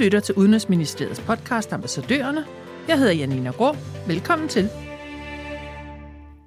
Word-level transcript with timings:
lytter 0.00 0.20
til 0.20 0.34
Udenrigsministeriets 0.34 1.20
podcast 1.20 1.72
Ambassadørerne. 1.72 2.44
Jeg 2.88 2.98
hedder 2.98 3.12
Janina 3.12 3.50
Grå. 3.50 3.76
Velkommen 4.06 4.48
til. 4.48 4.68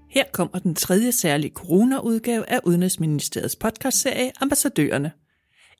Her 0.09 0.23
kommer 0.31 0.59
den 0.59 0.75
tredje 0.75 1.11
særlige 1.11 1.51
corona-udgave 1.53 2.49
af 2.49 2.59
Udenrigsministeriets 2.63 3.55
podcastserie 3.55 4.31
Ambassadørerne. 4.41 5.11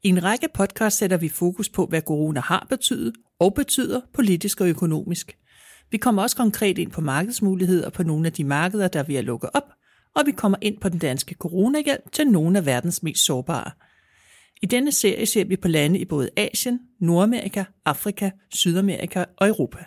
I 0.03 0.09
en 0.09 0.23
række 0.23 0.47
podcast 0.53 0.97
sætter 0.97 1.17
vi 1.17 1.29
fokus 1.29 1.69
på, 1.69 1.85
hvad 1.85 2.01
corona 2.01 2.39
har 2.39 2.67
betydet 2.69 3.13
og 3.39 3.53
betyder 3.53 4.01
politisk 4.13 4.61
og 4.61 4.67
økonomisk. 4.67 5.37
Vi 5.91 5.97
kommer 5.97 6.21
også 6.21 6.35
konkret 6.35 6.77
ind 6.77 6.91
på 6.91 7.01
markedsmuligheder 7.01 7.89
på 7.89 8.03
nogle 8.03 8.25
af 8.27 8.33
de 8.33 8.43
markeder, 8.43 8.87
der 8.87 9.03
vi 9.03 9.15
har 9.15 9.21
lukket 9.21 9.49
op, 9.53 9.69
og 10.15 10.25
vi 10.25 10.31
kommer 10.31 10.57
ind 10.61 10.77
på 10.81 10.89
den 10.89 10.99
danske 10.99 11.35
coronahjælp 11.39 12.11
til 12.11 12.27
nogle 12.27 12.57
af 12.57 12.65
verdens 12.65 13.03
mest 13.03 13.25
sårbare– 13.25 13.71
i 14.63 14.65
denne 14.65 14.91
serie 14.91 15.25
ser 15.25 15.43
vi 15.43 15.55
på 15.55 15.67
lande 15.67 15.99
i 15.99 16.05
både 16.05 16.29
Asien, 16.37 16.79
Nordamerika, 16.99 17.63
Afrika, 17.85 18.29
Sydamerika 18.49 19.25
og 19.37 19.47
Europa. 19.47 19.85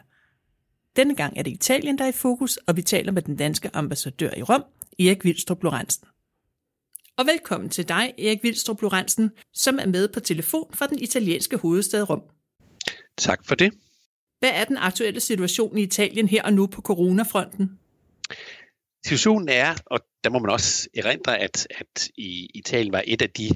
Denne 0.97 1.15
gang 1.15 1.39
er 1.39 1.43
det 1.43 1.51
Italien, 1.51 1.99
der 1.99 2.05
er 2.05 2.09
i 2.09 2.13
fokus, 2.13 2.57
og 2.57 2.77
vi 2.77 2.83
taler 2.83 3.13
med 3.13 3.23
den 3.23 3.37
danske 3.37 3.71
ambassadør 3.75 4.31
i 4.37 4.43
Rom, 4.43 4.65
Erik 4.99 5.25
Vildstrup 5.25 5.63
Lorentzen. 5.63 6.09
Og 7.17 7.27
velkommen 7.27 7.71
til 7.71 7.89
dig, 7.89 8.15
Erik 8.19 8.43
Vildstrup 8.43 8.83
Lorentzen, 8.83 9.31
som 9.55 9.79
er 9.79 9.87
med 9.87 10.09
på 10.09 10.21
telefon 10.21 10.71
fra 10.75 10.87
den 10.87 10.99
italienske 10.99 11.57
hovedstad 11.57 12.11
Rom. 12.11 12.23
Tak 13.19 13.47
for 13.47 13.55
det. 13.55 13.73
Hvad 14.39 14.51
er 14.55 14.65
den 14.65 14.77
aktuelle 14.77 15.21
situation 15.21 15.79
i 15.79 15.83
Italien 15.83 16.29
her 16.29 16.43
og 16.43 16.53
nu 16.53 16.67
på 16.67 16.83
coronafronten? 16.83 17.79
Situationen 19.07 19.49
er, 19.49 19.75
og 19.87 20.01
der 20.25 20.31
må 20.31 20.39
man 20.39 20.51
også 20.51 20.89
erindre, 20.97 21.39
at, 21.39 21.67
at 21.71 22.09
i 22.17 22.51
Italien 22.55 22.93
var 22.93 23.03
et 23.07 23.23
af 23.23 23.31
de 23.31 23.51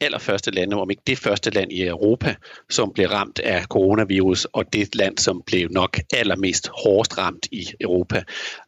allerførste 0.00 0.50
lande, 0.50 0.76
om 0.76 0.90
ikke 0.90 1.02
det 1.06 1.18
første 1.18 1.50
land 1.50 1.72
i 1.72 1.86
Europa, 1.86 2.34
som 2.70 2.92
blev 2.94 3.08
ramt 3.08 3.38
af 3.38 3.64
coronavirus, 3.64 4.44
og 4.44 4.72
det 4.72 4.94
land, 4.94 5.18
som 5.18 5.42
blev 5.46 5.68
nok 5.70 5.98
allermest 6.14 6.68
hårdest 6.84 7.18
ramt 7.18 7.46
i 7.52 7.66
Europa. 7.80 8.22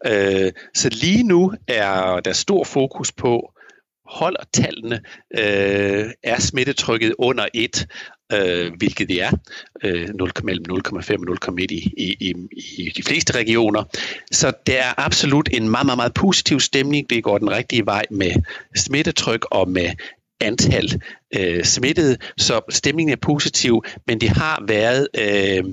Øh, 0.06 0.52
så 0.74 0.88
lige 0.88 1.22
nu 1.22 1.52
er 1.68 2.20
der 2.20 2.32
stor 2.32 2.64
fokus 2.64 3.12
på, 3.12 3.52
holder 4.10 4.44
tallene, 4.52 5.00
øh, 5.38 6.10
er 6.22 6.40
smittetrykket 6.40 7.14
under 7.18 7.46
1, 7.54 7.86
øh, 8.32 8.72
hvilket 8.78 9.08
det 9.08 9.22
er, 9.22 9.30
øh, 9.84 10.08
0, 10.08 10.32
mellem 10.44 10.64
0,5 10.68 11.28
og 11.28 11.52
0,1 11.54 11.66
i, 11.70 11.92
i, 11.96 12.16
i, 12.20 12.34
i 12.78 12.92
de 12.96 13.02
fleste 13.02 13.34
regioner. 13.38 13.84
Så 14.30 14.52
der 14.66 14.82
er 14.82 14.94
absolut 14.96 15.48
en 15.52 15.68
meget, 15.68 15.86
meget, 15.86 15.96
meget 15.96 16.14
positiv 16.14 16.60
stemning. 16.60 17.10
Det 17.10 17.24
går 17.24 17.38
den 17.38 17.50
rigtige 17.50 17.86
vej 17.86 18.04
med 18.10 18.32
smittetryk 18.76 19.46
og 19.50 19.68
med 19.68 19.90
antal 20.40 21.02
øh, 21.36 21.64
smittede, 21.64 22.16
så 22.38 22.60
stemningen 22.70 23.12
er 23.12 23.20
positiv, 23.22 23.84
men 24.06 24.20
det 24.20 24.28
har 24.28 24.64
været 24.68 25.08
øh, 25.18 25.64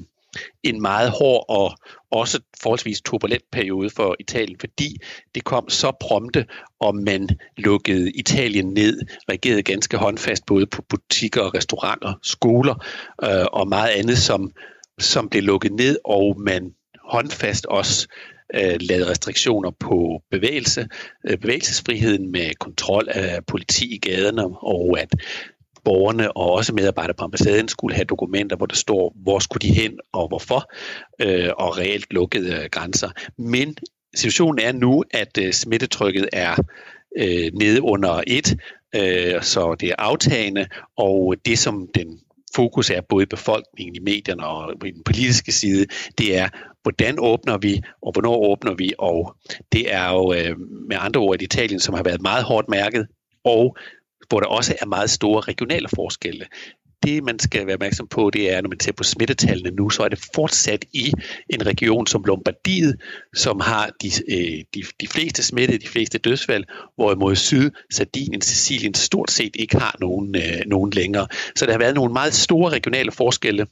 en 0.63 0.81
meget 0.81 1.09
hård 1.09 1.45
og 1.49 1.77
også 2.11 2.39
forholdsvis 2.61 3.01
turbulent 3.01 3.43
periode 3.51 3.89
for 3.89 4.15
Italien, 4.19 4.59
fordi 4.59 4.97
det 5.35 5.43
kom 5.43 5.69
så 5.69 5.91
prompte, 6.01 6.45
og 6.79 6.95
man 6.95 7.29
lukkede 7.57 8.11
Italien 8.11 8.73
ned, 8.73 9.01
reagerede 9.29 9.63
ganske 9.63 9.97
håndfast 9.97 10.45
både 10.45 10.65
på 10.67 10.81
butikker, 10.89 11.55
restauranter, 11.55 12.13
skoler 12.23 12.85
øh, 13.23 13.45
og 13.53 13.67
meget 13.67 13.89
andet, 13.89 14.17
som, 14.17 14.51
som 14.99 15.29
blev 15.29 15.43
lukket 15.43 15.71
ned, 15.71 15.97
og 16.05 16.39
man 16.39 16.73
håndfast 17.03 17.65
også 17.65 18.07
øh, 18.09 18.36
Øh, 18.55 18.77
lavet 18.79 19.09
restriktioner 19.09 19.71
på 19.79 20.21
bevægelse, 20.31 20.87
øh, 21.27 21.37
bevægelsesfriheden 21.37 22.31
med 22.31 22.53
kontrol 22.59 23.07
af 23.09 23.45
politi 23.45 23.95
i 23.95 23.99
gaderne, 23.99 24.43
og 24.61 24.99
at 24.99 25.09
borgerne 25.83 26.37
og 26.37 26.51
også 26.51 26.73
medarbejdere 26.73 27.13
på 27.13 27.23
ambassaden 27.23 27.67
skulle 27.67 27.95
have 27.95 28.05
dokumenter, 28.05 28.55
hvor 28.55 28.65
der 28.65 28.75
står, 28.75 29.13
hvor 29.15 29.39
skulle 29.39 29.67
de 29.67 29.73
hen 29.73 29.99
og 30.13 30.27
hvorfor, 30.27 30.71
øh, 31.21 31.49
og 31.57 31.77
reelt 31.77 32.13
lukkede 32.13 32.55
øh, 32.55 32.69
grænser. 32.71 33.09
Men 33.37 33.77
situationen 34.15 34.59
er 34.59 34.71
nu, 34.71 35.03
at 35.11 35.37
øh, 35.41 35.53
smittetrykket 35.53 36.29
er 36.33 36.55
øh, 37.17 37.51
nede 37.53 37.81
under 37.81 38.21
et, 38.27 38.57
øh, 38.95 39.41
så 39.41 39.75
det 39.79 39.89
er 39.89 39.95
aftagende, 39.97 40.67
og 40.97 41.35
det 41.45 41.59
som 41.59 41.87
den 41.95 42.19
fokus 42.55 42.89
er 42.89 43.01
både 43.01 43.23
i 43.23 43.25
befolkningen, 43.25 43.95
i 43.95 43.99
medierne 43.99 44.45
og 44.45 44.79
på 44.79 44.85
den 44.85 45.03
politiske 45.05 45.51
side, 45.51 45.85
det 46.17 46.37
er, 46.37 46.49
hvordan 46.87 47.15
åbner 47.19 47.57
vi, 47.57 47.81
og 48.01 48.11
hvornår 48.11 48.37
åbner 48.51 48.73
vi, 48.73 48.93
og 48.97 49.35
det 49.71 49.93
er 49.93 50.13
jo 50.13 50.33
øh, 50.33 50.55
med 50.89 50.97
andre 50.99 51.19
ord 51.21 51.35
et 51.35 51.41
Italien, 51.41 51.79
som 51.79 51.93
har 51.93 52.03
været 52.03 52.21
meget 52.21 52.43
hårdt 52.43 52.69
mærket, 52.69 53.07
og 53.43 53.77
hvor 54.29 54.39
der 54.39 54.47
også 54.47 54.75
er 54.81 54.85
meget 54.85 55.09
store 55.09 55.41
regionale 55.41 55.89
forskelle 55.95 56.45
det, 57.03 57.23
man 57.23 57.39
skal 57.39 57.65
være 57.65 57.73
opmærksom 57.73 58.07
på, 58.07 58.29
det 58.29 58.53
er, 58.53 58.61
når 58.61 58.69
man 58.69 58.79
ser 58.79 58.91
på 58.91 59.03
smittetallene 59.03 59.75
nu, 59.75 59.89
så 59.89 60.03
er 60.03 60.09
det 60.09 60.25
fortsat 60.35 60.85
i 60.93 61.13
en 61.49 61.65
region 61.65 62.07
som 62.07 62.23
Lombardiet, 62.23 62.95
som 63.35 63.59
har 63.59 63.89
de, 64.01 64.07
øh, 64.31 64.63
de, 64.75 64.83
de 65.01 65.07
fleste 65.07 65.43
smittede, 65.43 65.77
de 65.77 65.87
fleste 65.87 66.17
dødsfald, 66.17 66.63
hvorimod 66.95 67.35
Syd, 67.35 67.69
Sardinien, 67.93 68.41
Sicilien 68.41 68.93
stort 68.93 69.31
set 69.31 69.55
ikke 69.55 69.77
har 69.77 69.95
nogen, 69.99 70.35
øh, 70.35 70.61
nogen 70.67 70.91
længere. 70.91 71.27
Så 71.55 71.65
der 71.65 71.71
har 71.71 71.79
været 71.79 71.95
nogle 71.95 72.13
meget 72.13 72.33
store 72.33 72.69
regionale 72.69 73.11
forskelle 73.11 73.65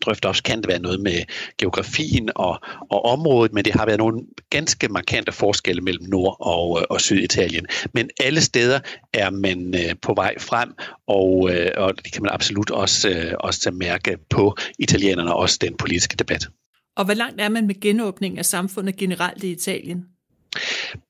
drøfter 0.00 0.28
også, 0.28 0.42
kan 0.42 0.58
det 0.58 0.68
være 0.68 0.78
noget 0.78 1.00
med 1.00 1.22
geografien 1.58 2.30
og, 2.34 2.60
og 2.90 3.04
området, 3.04 3.52
men 3.52 3.64
det 3.64 3.74
har 3.74 3.86
været 3.86 3.98
nogle 3.98 4.20
ganske 4.50 4.88
markante 4.88 5.32
forskelle 5.32 5.82
mellem 5.82 6.04
Nord- 6.08 6.36
og, 6.40 6.78
øh, 6.80 6.86
og 6.90 7.00
Syditalien. 7.00 7.66
Men 7.94 8.10
alle 8.20 8.40
steder 8.40 8.80
er 9.12 9.30
man 9.30 9.74
øh, 9.74 9.94
på 10.02 10.14
vej 10.14 10.34
frem, 10.38 10.72
og, 11.06 11.50
øh, 11.50 11.70
og 11.76 12.04
det 12.04 12.12
kan 12.12 12.22
man 12.22 12.32
absolut 12.32 12.70
også, 12.70 13.08
øh, 13.08 13.32
også 13.40 13.70
mærke 13.70 14.18
på 14.30 14.56
italienerne, 14.78 15.34
også 15.34 15.58
den 15.60 15.76
politiske 15.76 16.16
debat. 16.16 16.48
Og 16.96 17.04
hvor 17.04 17.14
langt 17.14 17.40
er 17.40 17.48
man 17.48 17.66
med 17.66 17.80
genåbning 17.80 18.38
af 18.38 18.44
samfundet 18.44 18.96
generelt 18.96 19.44
i 19.44 19.50
Italien? 19.50 20.04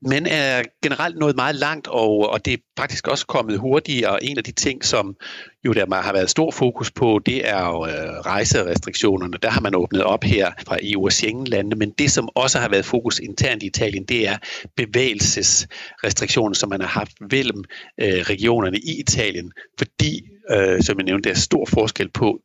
Men 0.02 0.26
er 0.26 0.62
generelt 0.82 1.18
nået 1.18 1.36
meget 1.36 1.54
langt, 1.54 1.86
og, 1.86 2.30
og 2.30 2.44
det 2.44 2.52
er 2.52 2.58
faktisk 2.78 3.08
også 3.08 3.26
kommet 3.26 3.58
hurtigere. 3.58 4.24
En 4.24 4.38
af 4.38 4.44
de 4.44 4.52
ting, 4.52 4.84
som 4.84 5.16
jo 5.64 5.72
der 5.72 6.02
har 6.02 6.12
været 6.12 6.30
stor 6.30 6.50
fokus 6.50 6.90
på, 6.90 7.20
det 7.26 7.48
er 7.48 7.66
jo 7.66 7.86
øh, 7.86 8.20
rejserestriktionerne. 8.26 9.38
Der 9.42 9.50
har 9.50 9.60
man 9.60 9.74
åbnet 9.74 10.02
op 10.02 10.24
her 10.24 10.50
fra 10.66 10.76
EU 10.82 11.04
og 11.04 11.12
Schengen-landene, 11.12 11.76
men 11.76 11.90
det, 11.90 12.10
som 12.10 12.28
også 12.34 12.58
har 12.58 12.68
været 12.68 12.84
fokus 12.84 13.18
internt 13.18 13.62
i 13.62 13.66
Italien, 13.66 14.04
det 14.04 14.28
er 14.28 14.36
bevægelsesrestriktioner, 14.76 16.54
som 16.54 16.68
man 16.68 16.80
har 16.80 16.88
haft 16.88 17.12
mellem 17.30 17.64
øh, 18.00 18.08
regionerne 18.08 18.78
i 18.78 19.00
Italien, 19.00 19.52
fordi, 19.78 20.22
øh, 20.50 20.82
som 20.82 20.98
jeg 20.98 21.04
nævnte, 21.04 21.28
der 21.28 21.34
er 21.34 21.38
stor 21.38 21.66
forskel 21.66 22.10
på, 22.10 22.40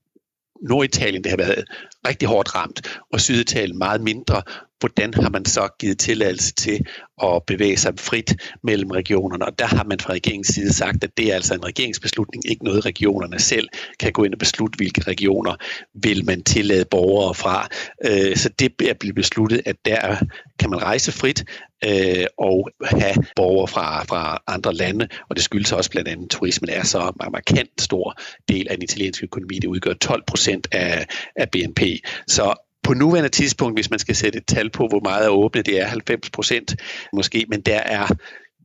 Norditalien 0.69 1.23
det 1.23 1.29
har 1.29 1.37
været 1.37 1.65
rigtig 2.07 2.27
hårdt 2.27 2.55
ramt, 2.55 2.99
og 3.13 3.21
Syditalien 3.21 3.77
meget 3.77 4.01
mindre, 4.01 4.41
hvordan 4.83 5.13
har 5.13 5.29
man 5.29 5.45
så 5.45 5.67
givet 5.79 5.99
tilladelse 5.99 6.53
til 6.53 6.85
at 7.23 7.43
bevæge 7.47 7.77
sig 7.77 7.93
frit 7.99 8.35
mellem 8.63 8.91
regionerne? 8.91 9.45
Og 9.45 9.59
der 9.59 9.65
har 9.65 9.83
man 9.83 9.99
fra 9.99 10.13
regeringens 10.13 10.47
side 10.47 10.73
sagt, 10.73 11.03
at 11.03 11.17
det 11.17 11.31
er 11.31 11.35
altså 11.35 11.53
en 11.53 11.65
regeringsbeslutning, 11.65 12.49
ikke 12.49 12.65
noget 12.65 12.85
regionerne 12.85 13.39
selv 13.39 13.67
kan 13.99 14.11
gå 14.11 14.23
ind 14.23 14.33
og 14.33 14.39
beslutte, 14.39 14.77
hvilke 14.77 15.01
regioner 15.01 15.55
vil 15.93 16.25
man 16.25 16.43
tillade 16.43 16.85
borgere 16.85 17.33
fra. 17.35 17.67
Øh, 18.05 18.35
så 18.35 18.49
det 18.59 18.89
er 18.89 18.93
blevet 18.99 19.15
besluttet, 19.15 19.61
at 19.65 19.75
der 19.85 20.17
kan 20.59 20.69
man 20.69 20.81
rejse 20.81 21.11
frit 21.11 21.45
øh, 21.85 22.25
og 22.37 22.69
have 22.85 23.15
borgere 23.35 23.67
fra, 23.67 24.03
fra 24.03 24.43
andre 24.47 24.73
lande, 24.73 25.07
og 25.29 25.35
det 25.35 25.43
skyldes 25.43 25.71
også 25.71 25.91
blandt 25.91 26.09
andet, 26.09 26.25
at 26.25 26.29
turismen 26.31 26.69
er 26.69 26.83
så 26.83 27.11
markant 27.31 27.81
stor 27.81 28.15
del 28.49 28.67
af 28.69 28.75
den 28.75 28.83
italienske 28.83 29.23
økonomi. 29.23 29.55
Det 29.55 29.67
udgør 29.67 29.93
12 29.93 30.23
procent 30.27 30.67
af, 30.71 31.07
af 31.35 31.49
BNP. 31.51 31.81
Så 32.27 32.62
på 32.83 32.93
nuværende 32.93 33.29
tidspunkt, 33.29 33.77
hvis 33.77 33.89
man 33.89 33.99
skal 33.99 34.15
sætte 34.15 34.37
et 34.37 34.45
tal 34.47 34.69
på, 34.69 34.87
hvor 34.87 35.01
meget 35.03 35.25
er 35.25 35.29
åbne, 35.29 35.61
det 35.61 35.81
er 35.81 35.85
90 35.85 36.29
procent 36.29 36.75
måske, 37.13 37.45
men 37.49 37.61
der 37.61 37.79
er 37.79 38.07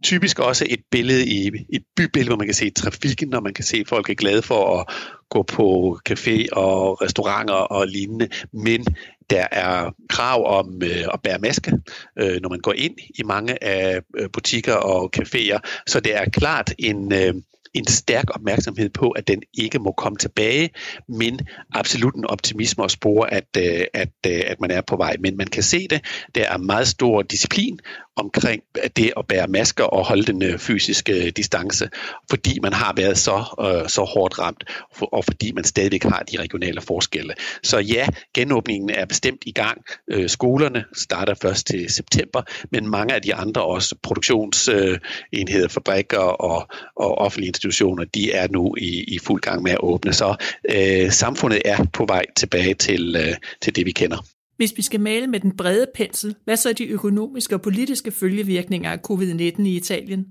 typisk 0.03 0.39
også 0.39 0.67
et 0.71 0.81
billede 0.91 1.27
i 1.27 1.51
et 1.73 1.83
bybillede, 1.97 2.29
hvor 2.29 2.37
man 2.37 2.47
kan 2.47 2.55
se 2.55 2.71
trafikken, 2.71 3.35
og 3.35 3.43
man 3.43 3.55
kan 3.55 3.65
se, 3.65 3.77
at 3.77 3.89
folk 3.89 4.11
er 4.11 4.15
glade 4.15 4.43
for 4.43 4.81
at 4.81 4.87
gå 5.31 5.43
på 5.43 5.99
café 6.11 6.47
og 6.53 7.03
restauranter 7.03 7.55
og 7.55 7.87
lignende, 7.87 8.29
men 8.53 8.85
der 9.31 9.47
er 9.53 9.91
krav 10.09 10.59
om 10.59 10.83
øh, 10.83 11.05
at 11.15 11.21
bære 11.23 11.39
maske, 11.39 11.73
øh, 12.19 12.41
når 12.43 12.49
man 12.49 12.61
går 12.61 12.73
ind 12.73 12.95
i 13.19 13.23
mange 13.23 13.65
af 13.65 14.01
øh, 14.19 14.29
butikker 14.33 14.75
og 14.75 15.11
caféer, 15.19 15.59
så 15.87 16.01
det 16.01 16.17
er 16.17 16.25
klart 16.25 16.75
en, 16.79 17.13
øh, 17.13 17.35
en 17.75 17.87
stærk 17.87 18.25
opmærksomhed 18.35 18.89
på, 18.89 19.11
at 19.11 19.29
den 19.29 19.43
ikke 19.55 19.79
må 19.79 19.93
komme 19.93 20.17
tilbage, 20.17 20.71
men 21.09 21.41
absolut 21.75 22.15
en 22.15 22.25
optimisme 22.25 22.85
og 22.85 22.91
spore, 22.91 23.35
at, 23.35 23.57
øh, 23.57 23.85
at, 23.95 24.13
øh, 24.27 24.43
at 24.47 24.61
man 24.61 24.71
er 24.71 24.81
på 24.81 24.97
vej. 24.97 25.17
Men 25.21 25.37
man 25.37 25.47
kan 25.47 25.63
se 25.63 25.89
det, 25.89 26.01
der 26.35 26.45
er 26.45 26.59
meget 26.59 26.89
stor 26.89 27.23
disciplin 27.23 27.79
omkring 28.17 28.63
det 28.97 29.13
at 29.17 29.27
bære 29.29 29.49
masker 29.49 29.85
og 29.85 30.07
holde 30.07 30.23
den 30.23 30.43
øh, 30.43 30.59
fysiske 30.59 31.31
distance, 31.31 31.89
fordi 32.31 32.59
man 32.63 32.73
har 32.73 32.93
været 32.97 33.19
så, 33.19 33.45
øh, 33.61 33.89
så 33.89 34.03
hårdt 34.05 34.39
ramt, 34.39 34.65
og 35.01 35.25
fordi 35.25 35.53
man 35.53 35.65
stadigvæk 35.65 36.03
har 36.03 36.23
de 36.33 36.39
regionale 36.39 36.81
forskelle. 36.81 37.35
Så 37.63 37.79
ja, 37.79 38.07
genåbningen 38.35 38.91
er 38.91 39.05
bestemt 39.05 39.43
i 39.47 39.53
gang. 39.53 39.83
Skolerne 40.27 40.85
starter 40.95 41.35
først 41.43 41.67
til 41.67 41.91
september, 41.91 42.43
men 42.73 42.91
mange 42.91 43.15
af 43.15 43.23
de 43.23 43.35
andre 43.35 43.65
også 43.65 43.95
produktionsenheder, 44.03 45.69
fabrikker 45.69 46.19
og, 46.19 46.69
og 46.97 47.19
offentlige 47.19 47.53
institutioner, 47.59 48.05
de 48.05 48.33
er 48.33 48.49
nu 48.49 48.75
i, 48.79 49.05
i 49.15 49.19
fuld 49.19 49.41
gang 49.41 49.63
med 49.63 49.73
at 49.73 49.81
åbne. 49.81 50.13
Så 50.13 50.37
øh, 50.71 51.11
samfundet 51.11 51.63
er 51.65 51.85
på 51.93 52.05
vej 52.07 52.25
tilbage 52.37 52.75
til, 52.75 53.17
øh, 53.17 53.35
til 53.63 53.77
det, 53.77 53.87
vi 53.87 53.93
kender. 53.93 54.27
Hvis 54.57 54.73
vi 54.77 54.83
skal 54.83 55.01
male 55.01 55.27
med 55.27 55.41
den 55.41 55.57
brede 55.57 55.87
pensel, 55.95 56.35
hvad 56.45 56.57
så 56.57 56.69
er 56.69 56.73
de 56.73 56.87
økonomiske 56.87 57.55
og 57.55 57.63
politiske 57.63 58.11
følgevirkninger 58.11 58.93
af 58.93 58.99
covid-19 59.11 59.63
i 59.63 59.77
Italien? 59.77 60.27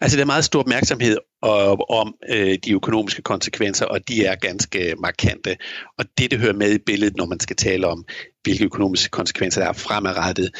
Altså, 0.00 0.16
der 0.16 0.22
er 0.22 0.26
meget 0.26 0.44
stor 0.44 0.60
opmærksomhed 0.60 1.16
om 1.90 2.14
øh, 2.28 2.58
de 2.64 2.72
økonomiske 2.72 3.22
konsekvenser, 3.22 3.86
og 3.86 4.08
de 4.08 4.24
er 4.24 4.34
ganske 4.34 4.94
markante. 4.98 5.56
Og 5.98 6.04
det, 6.18 6.30
det 6.30 6.38
hører 6.38 6.52
med 6.52 6.74
i 6.74 6.78
billedet, 6.86 7.16
når 7.16 7.26
man 7.26 7.40
skal 7.40 7.56
tale 7.56 7.86
om, 7.86 8.04
hvilke 8.42 8.64
økonomiske 8.64 9.10
konsekvenser 9.10 9.60
der 9.60 9.68
er 9.68 9.72
fremadrettet, 9.72 10.50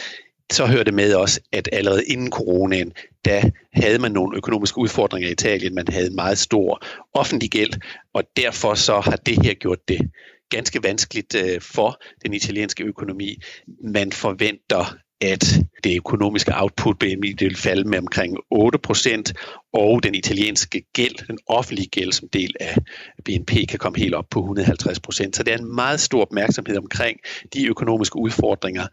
så 0.53 0.67
hører 0.67 0.85
det 0.85 0.95
med 0.95 1.15
også, 1.15 1.41
at 1.53 1.69
allerede 1.73 2.05
inden 2.05 2.31
coronaen, 2.31 2.93
der 3.25 3.43
havde 3.73 3.99
man 3.99 4.13
nogle 4.13 4.37
økonomiske 4.37 4.79
udfordringer 4.79 5.29
i 5.29 5.33
Italien. 5.33 5.75
Man 5.75 5.89
havde 5.89 6.07
en 6.07 6.15
meget 6.15 6.39
stor 6.39 6.83
offentlig 7.15 7.51
gæld, 7.51 7.73
og 8.15 8.23
derfor 8.37 8.75
så 8.75 9.01
har 9.01 9.17
det 9.17 9.43
her 9.45 9.55
gjort 9.55 9.89
det 9.89 10.11
ganske 10.51 10.83
vanskeligt 10.83 11.35
øh, 11.35 11.61
for 11.61 12.03
den 12.25 12.35
italienske 12.35 12.85
økonomi. 12.85 13.37
Man 13.85 14.13
forventer 14.13 14.97
at 15.23 15.45
det 15.85 15.97
økonomiske 15.97 16.53
output 16.55 16.99
BNP 16.99 17.41
vil 17.41 17.57
falde 17.57 17.89
med 17.89 17.99
omkring 17.99 18.37
8%, 18.55 19.33
og 19.73 20.03
den 20.03 20.15
italienske 20.15 20.83
gæld, 20.93 21.27
den 21.27 21.39
offentlige 21.47 21.89
gæld 21.89 22.13
som 22.13 22.29
del 22.33 22.55
af 22.61 22.77
BNP, 23.25 23.51
kan 23.69 23.79
komme 23.79 23.99
helt 23.99 24.15
op 24.15 24.27
på 24.31 24.57
150%. 24.59 25.31
Så 25.33 25.43
det 25.47 25.55
er 25.55 25.59
en 25.59 25.75
meget 25.75 26.01
stor 26.01 26.23
opmærksomhed 26.23 26.77
omkring 26.77 27.19
de 27.55 27.67
økonomiske 27.67 28.19
udfordringer. 28.19 28.87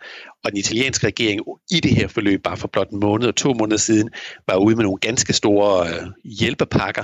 Og 0.44 0.52
den 0.52 0.60
italienske 0.60 1.08
regering 1.08 1.42
i 1.72 1.80
det 1.80 1.96
her 1.96 2.08
forløb, 2.08 2.44
bare 2.44 2.58
for 2.58 2.68
blot 2.68 2.90
en 2.90 3.00
måned 3.00 3.28
og 3.28 3.36
to 3.36 3.54
måneder 3.54 3.78
siden, 3.78 4.10
var 4.48 4.56
ude 4.56 4.76
med 4.76 4.84
nogle 4.84 5.00
ganske 5.00 5.34
store 5.34 5.88
øh, 5.88 6.08
hjælpepakker, 6.24 7.04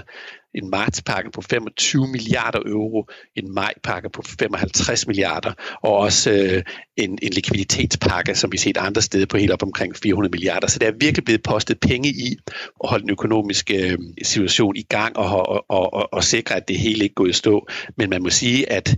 en 0.55 0.69
martspakke 0.69 1.31
på 1.31 1.41
25 1.41 2.07
milliarder 2.07 2.59
euro, 2.65 3.09
en 3.35 3.53
majpakke 3.53 4.09
på 4.09 4.21
55 4.39 5.07
milliarder, 5.07 5.53
og 5.83 5.97
også 5.97 6.31
øh, 6.31 6.63
en, 6.97 7.19
en 7.21 7.33
likviditetspakke, 7.33 8.35
som 8.35 8.51
vi 8.51 8.57
set 8.57 8.77
andre 8.77 9.01
steder 9.01 9.25
på 9.25 9.37
helt 9.37 9.51
op 9.51 9.63
omkring 9.63 9.95
400 9.95 10.31
milliarder. 10.31 10.67
Så 10.67 10.79
der 10.79 10.87
er 10.87 10.91
virkelig 10.99 11.25
blevet 11.25 11.43
postet 11.43 11.79
penge 11.79 12.09
i 12.09 12.37
at 12.83 12.89
holde 12.89 13.01
den 13.01 13.11
økonomiske 13.11 13.91
øh, 13.91 13.97
situation 14.23 14.75
i 14.75 14.83
gang 14.89 15.17
og, 15.17 15.49
og, 15.49 15.65
og, 15.69 15.93
og, 15.93 16.13
og 16.13 16.23
sikre, 16.23 16.55
at 16.55 16.67
det 16.67 16.79
hele 16.79 17.03
ikke 17.03 17.15
går 17.15 17.25
i 17.25 17.33
stå. 17.33 17.67
Men 17.97 18.09
man 18.09 18.23
må 18.23 18.29
sige, 18.29 18.71
at 18.71 18.95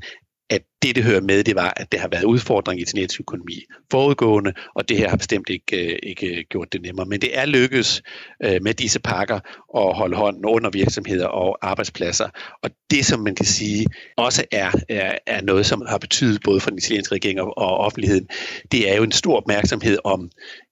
at 0.50 0.62
det, 0.82 0.96
det 0.96 1.04
hører 1.04 1.22
med, 1.22 1.44
det 1.44 1.56
var, 1.56 1.74
at 1.78 1.92
det 1.92 2.00
har 2.00 2.08
været 2.08 2.24
udfordring 2.24 2.80
i 2.80 2.84
italiensk 2.84 3.20
økonomi 3.20 3.64
forudgående, 3.92 4.54
og 4.76 4.90
det 4.90 4.98
her 4.98 5.10
har 5.10 5.18
bestemt 5.18 5.50
ikke, 5.50 5.94
øh, 5.94 6.00
ikke 6.04 6.44
gjort 6.50 6.74
det 6.74 6.82
nemmere. 6.82 7.06
Men 7.06 7.22
det 7.22 7.38
er 7.38 7.46
lykkedes 7.46 8.02
øh, 8.44 8.62
med 8.62 8.74
disse 8.74 9.00
pakker 9.00 9.40
at 9.78 9.96
holde 9.96 10.16
hånden 10.16 10.46
under 10.46 10.70
virksomheder 10.70 11.28
og 11.28 11.58
arbejdspladser. 11.62 12.30
Og 12.64 12.70
det, 12.92 13.06
som 13.06 13.20
man 13.20 13.36
kan 13.36 13.46
sige, 13.46 13.86
også 14.18 14.46
er, 14.52 14.72
er, 14.90 15.18
er 15.26 15.42
noget, 15.42 15.66
som 15.66 15.86
har 15.88 15.98
betydet 15.98 16.42
både 16.44 16.60
for 16.60 16.70
den 16.70 16.80
italienske 16.80 17.16
regering 17.16 17.42
og, 17.42 17.58
og 17.58 17.78
offentligheden, 17.78 18.28
det 18.72 18.92
er 18.92 18.96
jo 18.96 19.04
en 19.04 19.12
stor 19.12 19.38
opmærksomhed 19.38 19.98
om 20.04 20.30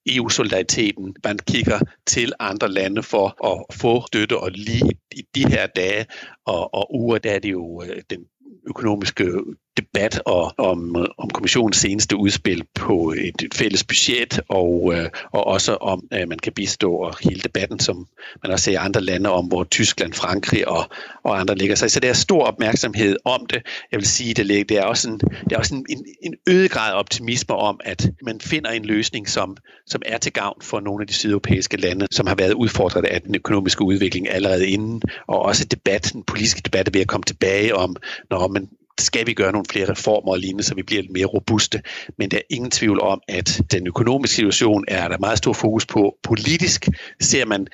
EU-solidariteten. 0.10 1.16
Man 1.24 1.40
kigger 1.48 1.80
til 2.08 2.34
andre 2.40 2.72
lande 2.72 3.04
for 3.04 3.46
at 3.48 3.76
få 3.76 4.04
støtte, 4.08 4.38
og 4.38 4.52
lige 4.52 4.92
i 5.12 5.24
de 5.36 5.50
her 5.50 5.68
dage 5.68 6.06
og, 6.46 6.74
og 6.74 6.96
uger, 6.96 7.18
der 7.18 7.32
er 7.32 7.40
det 7.40 7.52
jo 7.52 7.84
øh, 7.84 8.02
den 8.10 8.20
økonomiske 8.68 9.32
debat 9.78 10.22
og, 10.26 10.54
om, 10.58 10.96
øh, 11.00 11.06
om 11.18 11.30
kommissionens 11.30 11.78
seneste 11.78 12.16
udspil 12.16 12.64
på 12.76 13.14
et, 13.18 13.42
et 13.42 13.54
fælles 13.54 13.84
budget, 13.84 14.40
og, 14.50 14.94
øh, 14.96 15.10
og 15.32 15.48
også 15.48 15.76
om, 15.76 16.08
at 16.12 16.28
man 16.28 16.40
kan 16.40 16.54
bistå 16.54 16.94
og 16.94 17.16
hele 17.22 17.42
debatten, 17.42 17.80
som 17.80 18.08
man 18.44 18.52
også 18.52 18.66
ser 18.66 18.72
i 18.72 18.76
andre 18.76 19.02
lande 19.02 19.30
om, 19.32 19.46
hvor 19.46 19.64
Tyskland, 19.64 20.14
Frankrig 20.14 20.68
og, 20.68 20.84
og 21.24 21.40
andre 21.40 21.56
ligger 21.56 21.76
sig. 21.76 21.92
Så 21.92 22.00
der 22.00 22.10
er 22.10 22.14
stor 22.14 22.44
opmærksomhed 22.44 23.16
om 23.26 23.46
det. 23.46 23.62
Jeg 23.92 23.98
vil 24.00 24.08
sige, 24.08 24.34
det, 24.34 24.70
det 24.70 24.78
er 24.78 24.84
også, 24.84 25.10
en, 25.10 25.20
det 25.20 25.52
er 25.52 25.58
også 25.58 25.76
en, 25.76 25.86
en, 25.90 26.06
en 26.24 26.36
øget 26.50 26.72
grad 26.72 26.92
af 26.92 27.00
optimisme 27.00 27.56
om, 27.56 27.80
at 27.84 28.10
man 28.22 28.42
finder 28.42 28.70
en 28.72 28.86
løsning, 28.86 29.30
som, 29.30 29.58
som 29.88 30.02
er 30.06 30.18
til 30.18 30.34
gavn 30.34 30.62
for 30.62 30.80
nogle 30.80 31.04
af 31.04 31.08
de 31.08 31.14
sydeuropæiske 31.14 31.78
lande, 31.78 32.08
som 32.12 32.28
har 32.28 32.36
været 32.36 32.54
udfordret 32.54 33.06
af 33.06 33.22
den 33.22 33.36
økonomiske 33.36 33.84
udvikling 33.84 34.30
allerede 34.30 34.68
inden, 34.68 35.02
og 35.28 35.42
også 35.42 35.66
debatten, 35.66 36.24
politiske 36.24 36.62
debat 36.66 36.94
ved 36.94 37.02
at 37.02 37.08
komme 37.08 37.24
tilbage 37.24 37.76
om, 37.76 37.96
når 38.30 38.48
man 38.48 38.70
skal 39.00 39.28
vi 39.28 39.34
gøre 39.34 39.52
nogle 39.52 39.66
flere 39.70 39.92
reformer 39.92 40.32
og 40.32 40.40
lignende, 40.40 40.64
så 40.64 40.76
vi 40.76 40.84
bliver 40.84 41.02
lidt 41.02 41.14
mere 41.14 41.26
robuste. 41.26 41.82
Men 42.18 42.32
der 42.32 42.38
er 42.38 42.42
ingen 42.50 42.72
tvivl 42.72 43.02
om, 43.02 43.22
at 43.28 43.62
den 43.72 43.88
økonomiske 43.88 44.36
situation 44.36 44.86
er 44.88 45.08
der 45.08 45.18
meget 45.18 45.38
stor 45.38 45.54
fokus 45.54 45.86
på. 45.86 46.16
Politisk 46.24 46.88
ser 47.22 47.46
man 47.46 47.68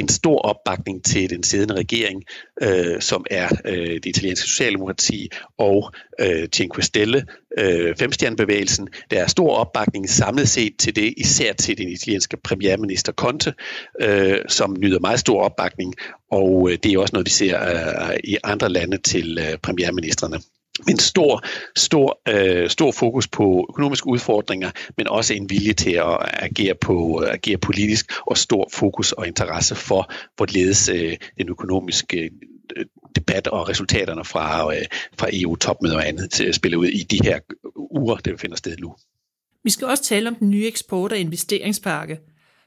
en 0.00 0.08
stor 0.08 0.38
opbakning 0.38 1.04
til 1.04 1.30
den 1.30 1.42
siddende 1.42 1.74
regering, 1.74 2.22
øh, 2.62 3.00
som 3.00 3.24
er 3.30 3.48
øh, 3.64 3.94
det 3.94 4.06
italienske 4.06 4.48
socialdemokrati 4.48 5.28
og 5.58 5.92
øh, 6.20 6.48
Cinque 6.56 6.82
Stelle, 6.82 7.24
øh, 7.58 7.96
femstjernebevægelsen. 7.96 8.88
Der 9.10 9.22
er 9.22 9.26
stor 9.26 9.54
opbakning 9.54 10.08
samlet 10.10 10.48
set 10.48 10.72
til 10.78 10.96
det, 10.96 11.14
især 11.16 11.52
til 11.52 11.78
den 11.78 11.88
italienske 11.88 12.36
premierminister 12.44 13.12
Conte, 13.12 13.54
øh, 14.00 14.38
som 14.48 14.76
nyder 14.78 15.00
meget 15.00 15.20
stor 15.20 15.42
opbakning, 15.42 15.94
og 16.30 16.70
øh, 16.70 16.78
det 16.82 16.92
er 16.92 16.98
også 16.98 17.12
noget, 17.12 17.26
vi 17.26 17.30
ser 17.30 17.60
øh, 18.10 18.16
i 18.24 18.36
andre 18.44 18.68
lande 18.68 18.98
til 18.98 19.38
øh, 19.40 19.58
premierministerne 19.58 20.40
en 20.88 20.98
stor, 20.98 21.44
stor, 21.76 22.20
øh, 22.28 22.68
stor 22.70 22.92
fokus 22.92 23.28
på 23.28 23.66
økonomiske 23.70 24.06
udfordringer, 24.06 24.70
men 24.96 25.08
også 25.08 25.34
en 25.34 25.50
vilje 25.50 25.72
til 25.72 25.90
at 25.90 26.18
agere, 26.22 26.74
på, 26.74 27.22
øh, 27.24 27.32
agere 27.32 27.58
politisk, 27.58 28.12
og 28.26 28.38
stor 28.38 28.68
fokus 28.72 29.12
og 29.12 29.26
interesse 29.26 29.74
for, 29.74 30.12
hvorledes 30.36 30.88
øh, 30.88 31.16
den 31.38 31.48
økonomiske 31.48 32.30
øh, 32.76 32.84
debat 33.16 33.46
og 33.46 33.68
resultaterne 33.68 34.24
fra, 34.24 34.74
øh, 34.74 34.84
fra 35.18 35.28
EU-topmøder 35.32 35.96
og 35.96 36.08
andet 36.08 36.30
til 36.30 36.44
at 36.44 36.54
spille 36.54 36.78
ud 36.78 36.86
i 36.86 37.02
de 37.02 37.20
her 37.24 37.38
uger, 37.90 38.16
der 38.16 38.36
finder 38.36 38.56
sted 38.56 38.76
nu. 38.76 38.94
Vi 39.64 39.70
skal 39.70 39.86
også 39.86 40.04
tale 40.04 40.28
om 40.28 40.34
den 40.34 40.50
nye 40.50 40.66
eksport- 40.66 41.12
og 41.12 41.18
investeringspakke. 41.18 42.18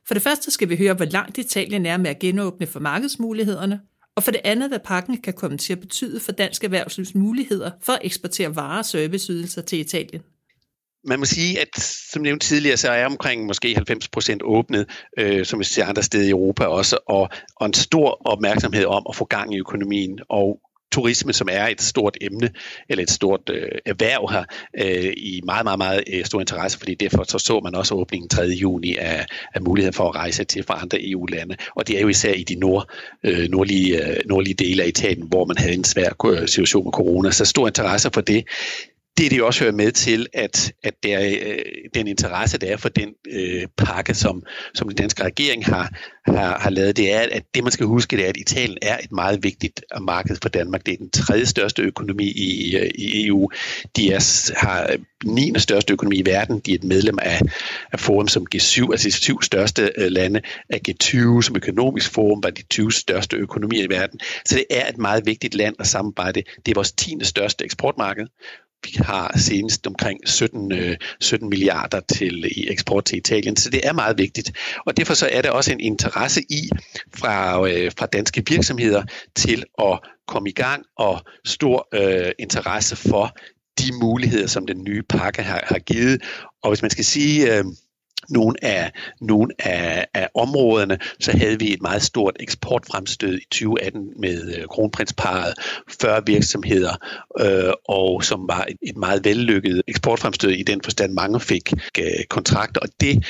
For 0.08 0.14
det 0.14 0.24
første 0.24 0.52
skal 0.52 0.70
vi 0.70 0.78
høre, 0.78 0.94
hvor 0.94 1.06
langt 1.06 1.38
Italien 1.38 1.86
er 1.86 1.98
med 1.98 2.10
at 2.10 2.20
genåbne 2.20 2.68
for 2.68 2.80
markedsmulighederne, 2.80 3.80
og 4.20 4.24
for 4.24 4.32
det 4.32 4.42
andet, 4.44 4.70
hvad 4.70 4.80
pakken 4.80 5.18
kan 5.22 5.34
komme 5.34 5.58
til 5.58 5.74
at 5.74 5.80
betyde 5.80 6.20
for 6.20 6.32
dansk 6.32 6.64
erhvervslivs 6.64 7.16
muligheder 7.16 7.72
for 7.82 7.94
at 7.94 8.00
eksportere 8.04 8.56
varer 8.56 8.78
og 8.78 8.86
serviceydelser 8.86 9.62
til 9.62 9.80
Italien. 9.80 10.22
Man 11.08 11.20
må 11.20 11.26
sige, 11.26 11.60
at 11.60 11.80
som 12.12 12.22
nævnt 12.22 12.42
tidligere, 12.42 12.78
så 12.78 12.92
er 12.92 13.06
omkring 13.06 13.46
måske 13.46 13.76
90 13.76 14.08
procent 14.08 14.42
åbnet, 14.44 14.90
øh, 15.20 15.46
som 15.46 15.60
vi 15.60 15.64
ser 15.64 15.86
andre 15.86 16.04
steder 16.04 16.26
i 16.26 16.30
Europa 16.30 16.66
også, 16.66 16.98
og, 17.08 17.30
og 17.56 17.66
en 17.66 17.74
stor 17.74 18.22
opmærksomhed 18.26 18.86
om 18.86 19.06
at 19.10 19.16
få 19.16 19.26
gang 19.26 19.54
i 19.56 19.60
økonomien. 19.60 20.20
Og 20.30 20.60
turisme, 20.92 21.34
som 21.34 21.48
er 21.52 21.68
et 21.68 21.82
stort 21.82 22.18
emne, 22.22 22.50
eller 22.90 23.04
et 23.04 23.12
stort 23.12 23.50
øh, 23.50 23.72
erhverv 23.86 24.30
her, 24.32 24.44
øh, 24.80 25.14
i 25.18 25.42
meget, 25.46 25.64
meget, 25.64 25.78
meget 25.78 26.04
øh, 26.14 26.26
stor 26.26 26.40
interesse, 26.40 26.78
fordi 26.80 26.96
derfor 26.96 27.24
så, 27.24 27.40
så 27.40 27.60
man 27.60 27.76
også 27.76 27.96
åbningen 27.96 28.30
3. 28.30 28.42
juni 28.44 28.98
af, 28.98 29.26
af 29.54 29.62
muligheden 29.62 29.94
for 29.94 30.10
at 30.10 30.16
rejse 30.16 30.44
til 30.44 30.64
fra 30.64 30.80
andre 30.82 30.98
EU-lande. 31.02 31.56
Og 31.76 31.88
det 31.88 31.98
er 31.98 32.02
jo 32.02 32.08
især 32.08 32.34
i 32.34 32.44
de 32.44 32.56
nord, 32.56 32.92
øh, 33.24 33.50
nordlige, 33.50 34.08
øh, 34.08 34.18
nordlige 34.26 34.54
dele 34.54 34.84
af 34.84 34.88
Italien, 34.88 35.28
hvor 35.28 35.46
man 35.46 35.58
havde 35.58 35.74
en 35.74 35.84
svær 35.84 36.26
øh, 36.26 36.48
situation 36.48 36.84
med 36.84 36.92
corona. 36.92 37.32
Så 37.32 37.46
stor 37.46 37.68
interesse 37.68 38.10
for 38.14 38.22
det 38.22 38.46
det, 39.20 39.32
det 39.32 39.44
også 39.44 39.64
hører 39.64 39.74
med 39.74 39.92
til, 39.92 40.28
at, 40.34 40.74
at 40.84 40.94
der, 41.04 41.22
øh, 41.22 41.58
den 41.94 42.08
interesse, 42.08 42.58
der 42.58 42.68
er 42.68 42.78
for 42.78 42.90
den 42.90 43.10
øh, 43.32 43.68
pakke, 43.78 44.14
som, 44.14 44.44
som 44.74 44.88
den 44.88 44.98
danske 44.98 45.24
regering 45.24 45.66
har, 45.66 45.90
har, 46.26 46.60
har 46.60 46.70
lavet, 46.70 46.98
det 46.98 47.14
er, 47.14 47.20
at 47.32 47.44
det 47.56 47.64
man 47.64 47.72
skal 47.72 47.86
huske, 47.86 48.18
det 48.18 48.26
er, 48.26 48.30
at 48.30 48.38
Italien 48.38 48.78
er 48.82 48.98
et 48.98 49.12
meget 49.12 49.44
vigtigt 49.44 49.84
marked 50.02 50.38
for 50.42 50.50
Danmark. 50.50 50.86
Det 50.86 50.94
er 50.94 50.98
den 50.98 51.10
tredje 51.10 51.46
største 51.46 51.82
økonomi 51.82 52.24
i, 52.24 52.78
i 52.96 53.28
EU. 53.28 53.50
De 53.96 54.12
er, 54.12 54.54
har 54.58 54.96
9. 55.26 55.54
største 55.58 55.94
økonomi 55.94 56.16
i 56.16 56.26
verden. 56.26 56.60
De 56.60 56.72
er 56.72 56.76
et 56.76 56.84
medlem 56.84 57.20
af, 57.22 57.42
af 57.92 58.00
forum 58.00 58.28
som 58.28 58.46
G7, 58.56 58.92
altså 58.92 59.08
de 59.08 59.12
syv 59.12 59.42
største 59.42 59.92
øh, 59.98 60.12
lande 60.12 60.42
af 60.70 60.82
G20, 60.90 61.42
som 61.42 61.56
økonomisk 61.56 62.14
forum 62.14 62.44
var 62.44 62.50
de 62.50 62.64
20 62.64 62.92
største 62.92 63.38
økonomier 63.38 63.84
i 63.84 63.90
verden. 63.90 64.20
Så 64.46 64.56
det 64.56 64.66
er 64.70 64.90
et 64.90 64.98
meget 64.98 65.26
vigtigt 65.26 65.56
land 65.56 65.76
at 65.80 65.88
samarbejde. 65.88 66.44
Det 66.66 66.72
er 66.72 66.76
vores 66.76 66.92
10. 66.92 67.18
største 67.24 67.66
eksportmarked 67.66 68.26
vi 68.84 68.92
har 68.96 69.38
senest 69.38 69.88
omkring 69.88 70.20
17, 70.28 70.72
17 71.20 71.46
øh, 71.46 71.50
milliarder 71.50 72.00
til 72.00 72.46
øh, 72.46 72.52
i 72.52 72.70
eksport 72.70 73.06
til 73.06 73.18
Italien, 73.18 73.56
så 73.56 73.70
det 73.70 73.88
er 73.88 73.94
meget 73.94 74.18
vigtigt. 74.18 74.52
Og 74.86 74.98
derfor 74.98 75.14
så 75.14 75.30
er 75.32 75.42
der 75.42 75.52
også 75.52 75.72
en 75.72 75.80
interesse 75.80 76.42
i 76.42 76.70
fra, 77.16 77.68
øh, 77.70 77.92
fra 77.98 78.06
danske 78.06 78.44
virksomheder 78.48 79.04
til 79.36 79.64
at 79.82 80.00
komme 80.28 80.50
i 80.50 80.54
gang 80.54 80.84
og 80.98 81.22
stor 81.46 81.88
øh, 81.94 82.32
interesse 82.40 82.96
for 82.96 83.38
de 83.80 83.92
muligheder, 84.02 84.48
som 84.48 84.68
den 84.68 84.84
nye 84.84 85.04
pakke 85.10 85.42
har, 85.44 85.64
har 85.68 85.80
givet. 85.80 86.22
Og 86.64 86.70
hvis 86.70 86.82
man 86.82 86.92
skal 86.92 87.06
sige, 87.06 87.58
øh, 87.58 87.64
nogle 88.30 88.56
af, 88.62 88.92
nogle 89.22 89.54
af, 89.60 90.08
af 90.14 90.30
områderne, 90.36 90.98
så 91.20 91.38
havde 91.38 91.60
vi 91.60 91.74
et 91.74 91.82
meget 91.82 92.02
stort 92.02 92.36
eksportfremstød 92.40 93.38
i 93.38 93.46
2018 93.52 94.14
med 94.20 94.56
øh, 94.58 94.66
kronprinsparet, 94.68 95.54
40 96.02 96.22
virksomheder, 96.26 96.96
øh, 97.40 97.74
og 97.86 98.24
som 98.24 98.46
var 98.48 98.66
et, 98.70 98.78
et 98.90 98.98
meget 98.98 99.26
vellykket 99.26 99.82
eksportfremstød 99.88 100.50
i 100.50 100.64
den 100.64 100.82
forstand, 100.84 101.14
mange 101.14 101.40
fik 101.40 101.74
øh, 102.00 102.26
kontrakter, 102.30 102.82
og 102.82 102.88
det 103.02 103.26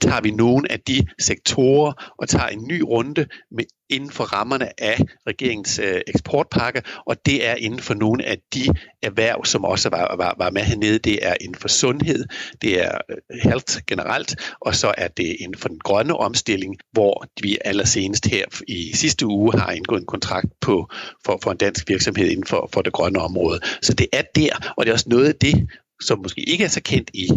tager 0.00 0.20
vi 0.20 0.30
nogle 0.30 0.72
af 0.72 0.80
de 0.80 1.06
sektorer 1.18 2.12
og 2.18 2.28
tager 2.28 2.46
en 2.46 2.64
ny 2.68 2.80
runde 2.80 3.26
med 3.50 3.64
inden 3.90 4.10
for 4.10 4.24
rammerne 4.24 4.80
af 4.80 5.00
regeringens 5.26 5.78
øh, 5.78 6.00
eksportpakke, 6.06 6.82
og 7.06 7.26
det 7.26 7.46
er 7.46 7.54
inden 7.54 7.80
for 7.80 7.94
nogle 7.94 8.24
af 8.24 8.38
de 8.54 8.64
erhverv, 9.02 9.44
som 9.44 9.64
også 9.64 9.88
var, 9.88 10.16
var, 10.16 10.34
var 10.38 10.50
med 10.50 10.62
hernede. 10.62 10.98
Det 10.98 11.26
er 11.26 11.34
inden 11.40 11.54
for 11.54 11.68
sundhed, 11.68 12.24
det 12.62 12.84
er 12.84 12.98
øh, 13.10 13.16
health 13.42 13.78
generelt, 13.86 14.36
og 14.60 14.74
så 14.74 14.94
er 14.98 15.08
det 15.08 15.36
inden 15.40 15.58
for 15.58 15.68
den 15.68 15.78
grønne 15.78 16.16
omstilling, 16.16 16.76
hvor 16.92 17.26
vi 17.42 17.58
allersenest 17.64 18.26
her 18.26 18.44
i 18.68 18.92
sidste 18.94 19.26
uge 19.26 19.58
har 19.58 19.70
indgået 19.70 20.00
en 20.00 20.06
kontrakt 20.06 20.48
på, 20.60 20.88
for, 21.26 21.38
for 21.42 21.50
en 21.50 21.56
dansk 21.56 21.88
virksomhed 21.88 22.30
inden 22.30 22.46
for, 22.46 22.68
for 22.72 22.82
det 22.82 22.92
grønne 22.92 23.18
område. 23.18 23.60
Så 23.82 23.94
det 23.94 24.06
er 24.12 24.22
der, 24.34 24.72
og 24.76 24.84
det 24.84 24.90
er 24.90 24.94
også 24.94 25.08
noget 25.08 25.28
af 25.28 25.34
det, 25.34 25.68
som 26.00 26.18
måske 26.18 26.48
ikke 26.48 26.64
er 26.64 26.68
så 26.68 26.82
kendt 26.82 27.10
i, 27.14 27.28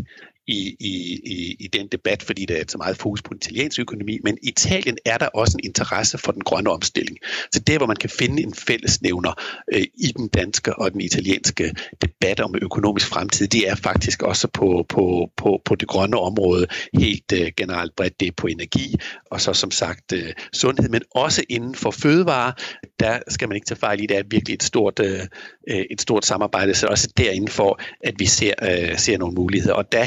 i, 0.48 0.75
i, 0.80 1.22
i, 1.25 1.56
i 1.60 1.68
den 1.68 1.88
debat, 1.88 2.24
fordi 2.24 2.46
der 2.46 2.56
er 2.56 2.63
så 2.68 2.77
meget 2.77 2.98
fokus 2.98 3.22
på 3.22 3.34
italiensk 3.36 3.80
økonomi, 3.80 4.20
men 4.24 4.38
i 4.44 4.50
Italien 4.58 4.98
er 5.06 5.18
der 5.18 5.27
også 5.27 5.58
en 5.58 5.66
interesse 5.66 6.18
for 6.18 6.32
den 6.32 6.42
grønne 6.42 6.70
omstilling. 6.70 7.18
Så 7.51 7.60
det, 7.60 7.77
hvor 7.77 7.88
man 7.88 7.96
kan 7.96 8.10
finde 8.10 8.44
en 8.44 8.54
fællesnævner 8.54 9.34
øh, 9.74 9.82
i 9.82 10.13
den 10.18 10.27
danske 10.27 10.80
og 10.80 10.92
den 10.94 11.01
italienske 11.01 11.74
debat 12.01 12.39
om 12.39 12.56
økonomisk 12.62 13.08
fremtid, 13.08 13.48
det 13.48 13.70
er 13.70 13.75
faktisk 13.75 14.24
også 14.24 14.48
på, 14.48 14.86
på, 14.89 15.30
på, 15.38 15.62
på 15.66 15.75
det 15.75 15.88
grønne 15.88 16.18
område, 16.18 16.68
helt 16.94 17.34
øh, 17.34 17.51
generelt 17.58 17.96
bredt, 17.96 18.20
det 18.20 18.27
er 18.27 18.32
på 18.38 18.48
energi, 18.48 18.96
og 19.32 19.42
så 19.42 19.54
som 19.54 19.72
sagt 19.72 20.13
øh, 20.13 20.34
sundhed, 20.54 20.89
men 20.89 21.01
også 21.12 21.44
inden 21.50 21.75
for 21.75 21.92
fødevare, 21.92 22.54
der 23.00 23.20
skal 23.27 23.48
man 23.48 23.56
ikke 23.56 23.66
tage 23.66 23.80
fejl 23.80 24.04
i, 24.04 24.06
det 24.06 24.18
er 24.18 24.24
virkelig 24.30 24.54
et 24.54 24.63
stort, 24.63 25.00
øh, 25.00 25.20
øh 25.68 25.86
et 25.92 26.01
stort 26.01 26.25
samarbejde, 26.25 26.74
så 26.74 26.88
også 26.88 27.10
derinde 27.18 27.51
for, 27.51 27.80
at 28.04 28.13
vi 28.18 28.25
ser, 28.25 28.54
øh, 28.62 28.98
ser 28.98 29.18
nogle 29.18 29.36
muligheder. 29.36 29.74
Og 29.74 29.92
der 29.92 30.06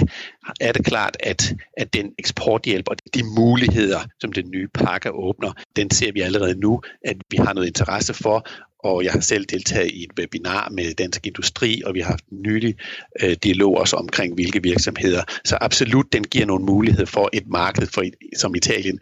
er 0.60 0.72
det 0.72 0.84
klart, 0.84 1.16
at, 1.20 1.54
at 1.76 1.94
den 1.94 2.12
eksporthjælp 2.18 2.88
og 2.88 2.96
de 3.14 3.22
muligheder, 3.24 4.00
som 4.20 4.32
den 4.32 4.50
nye 4.50 4.68
pakke 4.74 5.12
åbner, 5.12 5.52
den 5.76 5.90
ser 5.90 6.12
vi 6.12 6.20
allerede 6.20 6.60
nu, 6.60 6.80
at 7.04 7.16
vi 7.30 7.36
har 7.36 7.52
noget 7.52 7.66
interesse 7.66 8.14
for, 8.14 8.46
og 8.84 9.04
jeg 9.04 9.12
har 9.12 9.20
selv 9.20 9.44
deltaget 9.44 9.90
i 9.90 10.04
et 10.04 10.10
webinar 10.18 10.68
med 10.68 10.94
Dansk 10.94 11.26
Industri, 11.26 11.82
og 11.86 11.94
vi 11.94 12.00
har 12.00 12.10
haft 12.10 12.24
en 12.24 12.42
nylig 12.42 12.74
øh, 13.22 13.36
dialog 13.44 13.76
også 13.76 13.96
omkring, 13.96 14.34
hvilke 14.34 14.62
virksomheder. 14.62 15.22
Så 15.44 15.58
absolut, 15.60 16.12
den 16.12 16.24
giver 16.24 16.46
nogle 16.46 16.64
muligheder 16.64 17.06
for 17.06 17.30
et 17.32 17.46
marked 17.48 17.86
for, 17.86 18.04
som 18.36 18.54
Italien, 18.54 18.98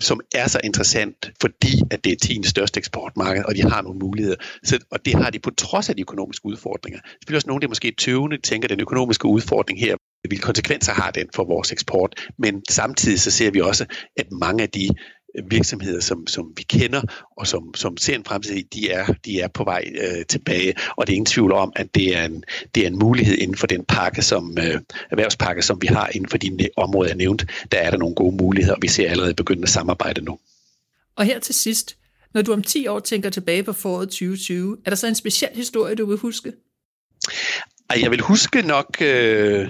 som 0.00 0.20
er 0.34 0.48
så 0.48 0.60
interessant, 0.64 1.32
fordi 1.40 1.82
at 1.90 2.04
det 2.04 2.12
er 2.12 2.16
10. 2.16 2.40
største 2.44 2.78
eksportmarked, 2.78 3.44
og 3.44 3.54
de 3.54 3.62
har 3.62 3.82
nogle 3.82 3.98
muligheder. 3.98 4.36
Så, 4.62 4.78
og 4.90 5.04
det 5.04 5.14
har 5.14 5.30
de 5.30 5.38
på 5.38 5.50
trods 5.50 5.88
af 5.88 5.96
de 5.96 6.02
økonomiske 6.02 6.46
udfordringer. 6.46 7.00
Det 7.20 7.30
er 7.30 7.34
også 7.34 7.48
nogen, 7.48 7.62
der 7.62 7.68
måske 7.68 7.94
tøvende 7.98 8.38
tænker, 8.40 8.66
at 8.66 8.70
den 8.70 8.80
økonomiske 8.80 9.26
udfordring 9.26 9.80
her 9.80 9.96
hvilke 10.28 10.42
konsekvenser 10.42 10.92
har 10.92 11.10
den 11.10 11.26
for 11.34 11.44
vores 11.44 11.72
eksport. 11.72 12.28
Men 12.38 12.62
samtidig 12.70 13.20
så 13.20 13.30
ser 13.30 13.50
vi 13.50 13.60
også, 13.60 13.86
at 14.16 14.26
mange 14.32 14.62
af 14.62 14.68
de 14.68 14.88
virksomheder, 15.50 16.00
som, 16.00 16.26
som 16.26 16.52
vi 16.56 16.62
kender, 16.62 17.02
og 17.36 17.46
som, 17.46 17.74
som 17.74 17.96
ser 17.96 18.14
en 18.14 18.24
fremtid, 18.24 18.62
de 18.74 18.90
er, 18.90 19.06
de 19.24 19.40
er 19.40 19.48
på 19.48 19.64
vej 19.64 19.84
øh, 20.00 20.26
tilbage, 20.28 20.74
og 20.96 21.06
det 21.06 21.12
er 21.12 21.14
ingen 21.14 21.26
tvivl 21.26 21.52
om, 21.52 21.72
at 21.76 21.94
det 21.94 22.16
er 22.16 22.24
en, 22.24 22.44
det 22.74 22.82
er 22.82 22.86
en 22.86 22.98
mulighed 22.98 23.38
inden 23.38 23.56
for 23.56 23.66
den 23.66 23.84
pakke, 23.84 24.22
som, 24.22 24.58
øh, 24.58 24.80
erhvervspakke, 25.10 25.62
som 25.62 25.82
vi 25.82 25.86
har 25.86 26.10
inden 26.14 26.28
for 26.28 26.38
de 26.38 26.68
områder, 26.76 27.08
jeg 27.08 27.16
nævnt. 27.16 27.46
Der 27.72 27.78
er 27.78 27.90
der 27.90 27.98
nogle 27.98 28.14
gode 28.14 28.36
muligheder, 28.36 28.74
og 28.74 28.82
vi 28.82 28.88
ser 28.88 29.10
allerede 29.10 29.34
begynde 29.34 29.62
at 29.62 29.68
samarbejde 29.68 30.20
nu. 30.20 30.38
Og 31.16 31.24
her 31.24 31.38
til 31.38 31.54
sidst, 31.54 31.96
når 32.34 32.42
du 32.42 32.52
om 32.52 32.62
10 32.62 32.86
år 32.86 33.00
tænker 33.00 33.30
tilbage 33.30 33.62
på 33.62 33.72
foråret 33.72 34.08
2020, 34.08 34.76
er 34.84 34.90
der 34.90 34.96
så 34.96 35.06
en 35.06 35.14
speciel 35.14 35.50
historie, 35.54 35.94
du 35.94 36.06
vil 36.06 36.16
huske? 36.18 36.52
Jeg 37.96 38.10
vil 38.10 38.20
huske 38.20 38.62
nok... 38.62 38.96
Øh, 39.00 39.68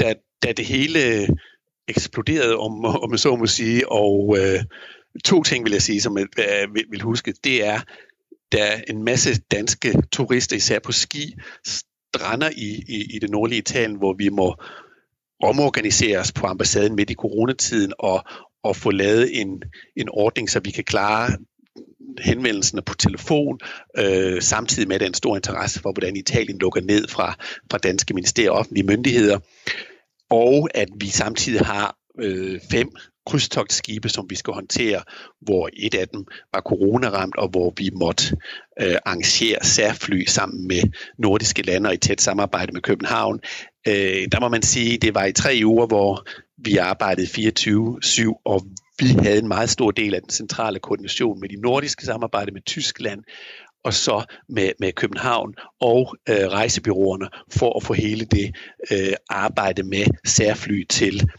da, 0.00 0.14
da 0.42 0.52
det 0.52 0.64
hele 0.64 1.28
eksploderede, 1.88 2.56
om, 2.56 2.84
om 2.84 3.16
så 3.16 3.36
må 3.36 3.46
sige, 3.46 3.92
og 3.92 4.36
øh, 4.38 4.64
to 5.24 5.42
ting 5.42 5.64
vil 5.64 5.72
jeg 5.72 5.82
sige, 5.82 6.00
som 6.00 6.18
jeg 6.18 6.26
øh, 6.38 6.74
vil, 6.74 6.84
vil 6.90 7.00
huske, 7.00 7.34
det 7.44 7.66
er, 7.66 7.80
da 8.52 8.82
en 8.88 9.04
masse 9.04 9.40
danske 9.50 10.02
turister, 10.12 10.56
især 10.56 10.78
på 10.78 10.92
ski, 10.92 11.34
strander 11.66 12.50
i, 12.56 12.84
i, 12.88 13.16
i 13.16 13.18
det 13.18 13.30
nordlige 13.30 13.58
Italien, 13.58 13.98
hvor 13.98 14.12
vi 14.12 14.28
må 14.28 14.56
omorganisere 15.42 16.18
os 16.18 16.32
på 16.32 16.46
ambassaden 16.46 16.96
midt 16.96 17.10
i 17.10 17.14
coronatiden 17.14 17.92
og, 17.98 18.24
og 18.62 18.76
få 18.76 18.90
lavet 18.90 19.40
en, 19.40 19.62
en 19.96 20.08
ordning, 20.10 20.50
så 20.50 20.60
vi 20.60 20.70
kan 20.70 20.84
klare 20.84 21.36
henvendelserne 22.18 22.82
på 22.82 22.94
telefon, 22.94 23.58
øh, 23.98 24.42
samtidig 24.42 24.88
med, 24.88 24.94
at 24.94 25.00
der 25.00 25.06
er 25.06 25.10
en 25.10 25.14
stor 25.14 25.36
interesse 25.36 25.80
for, 25.80 25.92
hvordan 25.92 26.16
Italien 26.16 26.58
lukker 26.58 26.80
ned 26.80 27.08
fra, 27.08 27.34
fra 27.70 27.78
danske 27.78 28.14
ministerier 28.14 28.50
og 28.50 28.58
offentlige 28.58 28.86
myndigheder 28.86 29.38
og 30.30 30.68
at 30.74 30.88
vi 31.00 31.06
samtidig 31.06 31.66
har 31.66 31.96
øh, 32.18 32.60
fem 32.70 32.88
krydstogtskibe, 33.26 34.08
som 34.08 34.26
vi 34.30 34.34
skal 34.34 34.54
håndtere, 34.54 35.02
hvor 35.40 35.68
et 35.72 35.94
af 35.94 36.08
dem 36.08 36.24
var 36.54 36.60
coronaramt, 36.60 37.36
og 37.36 37.48
hvor 37.48 37.72
vi 37.76 37.90
måtte 37.96 38.36
øh, 38.80 38.96
arrangere 39.06 39.58
særfly 39.62 40.24
sammen 40.26 40.68
med 40.68 40.82
nordiske 41.18 41.62
lande 41.62 41.88
og 41.88 41.94
i 41.94 41.96
tæt 41.96 42.20
samarbejde 42.20 42.72
med 42.72 42.82
København. 42.82 43.40
Øh, 43.88 44.28
der 44.32 44.40
må 44.40 44.48
man 44.48 44.62
sige, 44.62 44.98
det 44.98 45.14
var 45.14 45.24
i 45.24 45.32
tre 45.32 45.60
uger, 45.64 45.86
hvor 45.86 46.26
vi 46.64 46.76
arbejdede 46.76 47.26
24-7, 47.26 48.42
og 48.44 48.66
vi 48.98 49.06
havde 49.06 49.38
en 49.38 49.48
meget 49.48 49.70
stor 49.70 49.90
del 49.90 50.14
af 50.14 50.20
den 50.20 50.30
centrale 50.30 50.78
koordination 50.78 51.40
med 51.40 51.48
de 51.48 51.60
nordiske 51.60 52.04
samarbejde 52.04 52.52
med 52.52 52.60
Tyskland, 52.66 53.20
og 53.84 53.94
så 53.94 54.24
med, 54.48 54.70
med 54.80 54.92
København 54.92 55.54
og 55.80 56.16
øh, 56.28 56.34
rejsebyråerne 56.36 57.28
for 57.52 57.76
at 57.76 57.82
få 57.82 57.92
hele 57.92 58.24
det 58.24 58.56
øh, 58.92 59.12
arbejde 59.28 59.82
med 59.82 60.06
særfly 60.26 60.84
til 60.88 61.30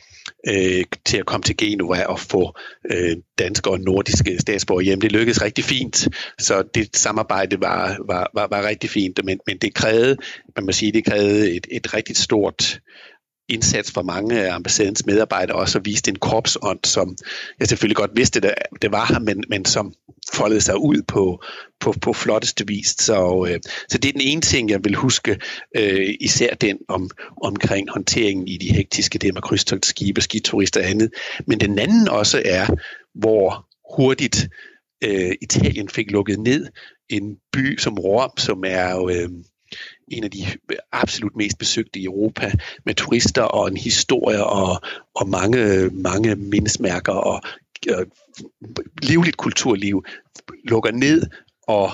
øh, 0.48 0.84
til 1.06 1.18
at 1.18 1.26
komme 1.26 1.44
til 1.44 1.58
Genova 1.58 2.06
og 2.06 2.20
få 2.20 2.58
øh, 2.92 3.18
danske 3.40 3.70
og 3.70 3.80
nordiske 3.80 4.40
statsborger 4.40 4.82
hjem. 4.82 5.02
Det 5.02 5.12
lykkedes 5.12 5.42
rigtig 5.42 5.64
fint, 5.64 6.08
så 6.40 6.64
det 6.76 6.96
samarbejde 6.96 7.62
var, 7.62 7.98
var, 8.08 8.32
var, 8.34 8.48
var 8.52 8.68
rigtig 8.68 8.90
fint, 8.90 9.20
men, 9.24 9.40
men 9.48 9.58
det 9.58 9.74
krævede, 9.74 10.18
man 10.56 10.66
må 10.66 10.72
sige, 10.72 10.92
det 10.92 11.06
krævede 11.06 11.56
et, 11.56 11.68
et 11.72 11.94
rigtig 11.94 12.18
stort 12.18 12.80
indsats 13.52 13.92
fra 13.92 14.02
mange 14.02 14.42
af 14.42 14.56
ambassadens 14.56 15.06
medarbejdere 15.06 15.58
også 15.58 15.80
og 15.80 15.86
viste 15.86 16.10
en 16.10 16.16
korpsånd, 16.16 16.80
som 16.84 17.18
jeg 17.60 17.68
selvfølgelig 17.68 17.96
godt 17.96 18.12
vidste, 18.16 18.40
det, 18.40 18.54
det 18.82 18.92
var 18.92 19.06
her, 19.06 19.20
men, 19.20 19.44
men 19.50 19.66
som 19.66 19.94
foldede 20.34 20.62
sig 20.62 20.78
ud 20.78 21.02
på, 21.08 21.44
på, 21.80 21.94
på 22.02 22.14
flotteste 22.14 22.68
vis. 22.68 22.96
Så, 23.00 23.48
øh, 23.50 23.60
så 23.90 23.98
det 23.98 24.10
er 24.10 24.14
den 24.14 24.22
ene 24.22 24.42
ting, 24.42 24.70
jeg 24.70 24.80
vil 24.84 24.96
huske, 24.96 25.40
øh, 25.78 26.16
især 26.20 26.54
den 26.54 26.78
om, 26.88 27.10
omkring 27.44 27.90
håndteringen 27.90 28.48
i 28.48 28.58
de 28.58 28.74
hektiske 28.74 29.20
det 29.20 29.34
med 29.34 29.42
krydstogtskibe, 29.42 30.22
skiturister 30.22 30.82
og 30.82 30.90
andet. 30.90 31.10
Men 31.48 31.60
den 31.60 31.80
anden 31.80 32.08
også 32.08 32.42
er, 32.46 32.68
hvor 33.16 33.68
hurtigt 33.96 34.50
øh, 35.04 35.32
Italien 35.42 35.90
fik 35.90 36.12
lukket 36.12 36.40
ned 36.40 36.68
en 37.10 37.36
by 37.54 37.78
som 37.78 37.98
Rom, 37.98 38.32
som 38.38 38.64
er 38.68 39.06
øh, 39.06 39.30
en 40.12 40.24
af 40.24 40.32
de 40.32 40.46
absolut 40.92 41.36
mest 41.36 41.58
besøgte 41.58 42.00
i 42.00 42.06
Europa, 42.06 42.52
med 42.86 42.94
turister 42.96 43.44
og 43.44 43.68
en 43.68 43.78
historie 43.78 44.46
og, 44.46 44.82
og 45.16 45.30
mange, 45.30 45.90
mange 45.90 46.36
mindesmærker 46.36 47.14
og, 47.14 47.42
og 47.90 48.06
livligt 49.02 49.38
kulturliv 49.38 50.04
lukker 50.64 50.92
ned 50.92 51.24
og 51.68 51.92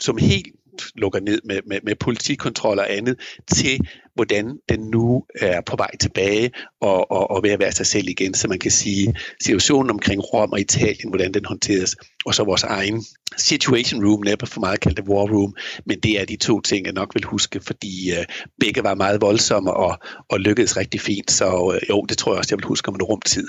som 0.00 0.16
helt 0.16 0.46
lukker 0.94 1.20
ned 1.20 1.40
med, 1.44 1.60
med, 1.66 1.80
med 1.82 1.94
politikontrol 1.94 2.78
og 2.78 2.92
andet, 2.92 3.20
til 3.52 3.80
hvordan 4.14 4.58
den 4.68 4.80
nu 4.80 5.24
er 5.40 5.60
på 5.60 5.76
vej 5.76 5.90
tilbage 6.00 6.50
og, 6.80 7.10
og, 7.10 7.30
og 7.30 7.42
ved 7.42 7.50
at 7.50 7.58
være 7.58 7.72
sig 7.72 7.86
selv 7.86 8.08
igen. 8.08 8.34
Så 8.34 8.48
man 8.48 8.58
kan 8.58 8.70
sige, 8.70 9.14
situationen 9.42 9.90
omkring 9.90 10.20
Rom 10.32 10.52
og 10.52 10.60
Italien, 10.60 11.08
hvordan 11.08 11.34
den 11.34 11.44
håndteres, 11.44 11.96
og 12.26 12.34
så 12.34 12.44
vores 12.44 12.62
egen 12.62 13.04
situation 13.36 14.04
room, 14.06 14.22
næppe 14.22 14.46
for 14.46 14.60
meget 14.60 14.80
kaldt 14.80 14.96
det 14.96 15.08
war 15.08 15.26
room, 15.34 15.54
men 15.86 16.00
det 16.00 16.20
er 16.20 16.24
de 16.24 16.36
to 16.36 16.60
ting, 16.60 16.86
jeg 16.86 16.92
nok 16.92 17.14
vil 17.14 17.24
huske, 17.24 17.60
fordi 17.60 18.10
øh, 18.10 18.24
begge 18.60 18.82
var 18.82 18.94
meget 18.94 19.20
voldsomme 19.20 19.72
og, 19.72 19.98
og 20.28 20.40
lykkedes 20.40 20.76
rigtig 20.76 21.00
fint, 21.00 21.30
så 21.30 21.72
øh, 21.74 21.88
jo, 21.90 22.02
det 22.02 22.18
tror 22.18 22.32
jeg 22.32 22.38
også, 22.38 22.48
jeg 22.52 22.58
vil 22.58 22.66
huske 22.66 22.88
om 22.88 22.94
en 22.94 23.02
rumtid. 23.02 23.46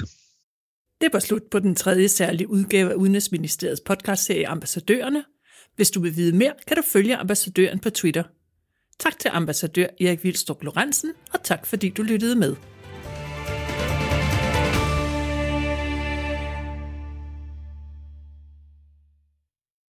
Det 1.02 1.14
var 1.14 1.20
slut 1.20 1.44
på 1.52 1.60
den 1.60 1.76
tredje 1.76 2.08
særlige 2.08 2.50
udgave 2.50 2.92
af 2.92 2.96
Udenrigsministeriets 2.96 3.82
podcastserie 3.86 4.48
Ambassadørerne. 4.48 5.24
Hvis 5.76 5.92
du 5.92 6.02
vil 6.02 6.16
vide 6.16 6.38
mere, 6.38 6.54
kan 6.68 6.78
du 6.78 6.84
følge 6.84 7.16
ambassadøren 7.16 7.80
på 7.80 7.90
Twitter. 7.90 8.24
Tak 9.00 9.20
til 9.20 9.32
ambassadør 9.34 9.88
Erik 10.02 10.24
Vildstrup 10.24 10.64
Lorentzen, 10.64 11.12
og 11.34 11.44
tak 11.44 11.66
fordi 11.66 11.90
du 11.90 12.04
lyttede 12.04 12.36
med. 12.36 12.56